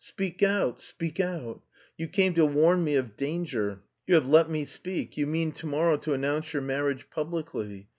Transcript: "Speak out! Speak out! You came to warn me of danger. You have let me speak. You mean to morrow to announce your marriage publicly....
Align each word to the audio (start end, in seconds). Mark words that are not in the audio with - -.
"Speak 0.03 0.41
out! 0.41 0.79
Speak 0.79 1.19
out! 1.19 1.61
You 1.95 2.07
came 2.07 2.33
to 2.33 2.43
warn 2.47 2.83
me 2.83 2.95
of 2.95 3.15
danger. 3.15 3.83
You 4.07 4.15
have 4.15 4.27
let 4.27 4.49
me 4.49 4.65
speak. 4.65 5.15
You 5.15 5.27
mean 5.27 5.51
to 5.51 5.67
morrow 5.67 5.95
to 5.97 6.13
announce 6.15 6.53
your 6.53 6.63
marriage 6.63 7.11
publicly.... 7.11 7.87